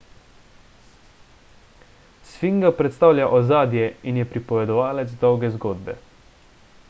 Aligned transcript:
sfinga 2.29 2.71
predstavlja 2.79 3.29
ozadje 3.41 3.85
in 4.13 4.19
je 4.23 4.27
pripovedovalec 4.31 5.11
dolge 5.25 5.55
zgodbe 5.59 5.99